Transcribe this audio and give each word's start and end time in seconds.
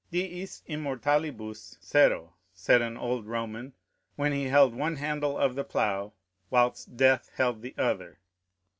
"Diis 0.11 0.63
immortalibus 0.67 1.77
sero," 1.79 2.33
said 2.55 2.81
an 2.81 2.97
old 2.97 3.27
Roman, 3.27 3.73
when 4.15 4.31
he 4.31 4.45
held 4.45 4.73
one 4.73 4.95
handle 4.95 5.37
of 5.37 5.53
the 5.53 5.63
plough, 5.63 6.13
whilst 6.49 6.97
Death 6.97 7.29
held 7.35 7.61
the 7.61 7.75
other. 7.77 8.17